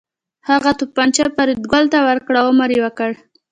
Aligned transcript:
هغه 0.49 0.71
توپانچه 0.79 1.23
فریدګل 1.35 1.83
ته 1.93 1.99
ورکړه 2.07 2.37
او 2.41 2.47
امر 2.53 2.69
یې 2.75 2.79
وکړ 2.85 3.09